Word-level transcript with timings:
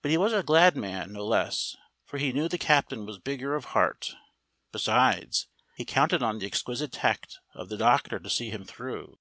But 0.00 0.10
he 0.10 0.16
was 0.16 0.32
a 0.32 0.42
glad 0.42 0.78
man 0.78 1.12
no 1.12 1.26
less, 1.26 1.76
for 2.06 2.16
he 2.16 2.32
knew 2.32 2.48
the 2.48 2.56
captain 2.56 3.04
was 3.04 3.18
bigger 3.18 3.54
of 3.54 3.66
heart. 3.76 4.14
Besides, 4.72 5.46
he 5.76 5.84
counted 5.84 6.22
on 6.22 6.38
the 6.38 6.46
exquisite 6.46 6.90
tact 6.92 7.38
of 7.52 7.68
the 7.68 7.76
doctor 7.76 8.18
to 8.18 8.30
see 8.30 8.48
him 8.48 8.64
through. 8.64 9.18